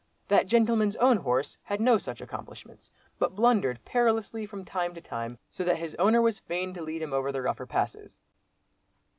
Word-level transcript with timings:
That 0.29 0.47
gentleman's 0.47 0.95
own 0.95 1.17
horse 1.17 1.59
had 1.61 1.79
no 1.79 1.99
such 1.99 2.21
accomplishments, 2.21 2.89
but 3.19 3.35
blundered 3.35 3.85
perilously 3.85 4.47
from 4.47 4.65
time 4.65 4.95
to 4.95 4.99
time, 5.01 5.37
so 5.51 5.63
that 5.63 5.77
his 5.77 5.93
owner 5.99 6.23
was 6.23 6.39
fain 6.39 6.73
to 6.73 6.81
lead 6.81 7.03
him 7.03 7.13
over 7.13 7.31
the 7.31 7.43
rougher 7.43 7.67
passes. 7.67 8.19